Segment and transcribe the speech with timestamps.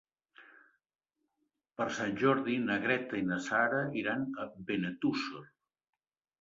[1.81, 5.47] Per Sant Jordi na Greta i na Sara iran a Benetússer.